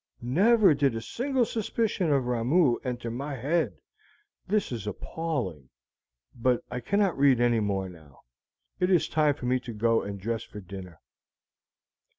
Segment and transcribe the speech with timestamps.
[0.23, 3.77] Never did a single suspicion of Ramoo enter my head.
[4.47, 5.69] This is appalling;
[6.33, 8.21] but I cannot read any more now.
[8.79, 10.99] It is time for me to go and dress for dinner."